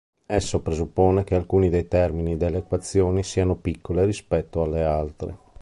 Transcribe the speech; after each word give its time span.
Esso 0.27 0.61
presuppone 0.63 1.23
che 1.23 1.35
alcuni 1.35 1.69
dei 1.69 1.87
termini 1.87 2.35
delle 2.35 2.57
equazioni 2.57 3.21
siano 3.21 3.53
piccole 3.53 4.03
rispetto 4.03 4.63
alle 4.63 4.83
altre. 4.83 5.37